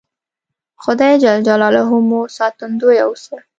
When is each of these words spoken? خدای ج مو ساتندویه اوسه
خدای 0.83 1.15
ج 1.23 1.25
مو 2.07 2.19
ساتندویه 2.37 3.03
اوسه 3.07 3.37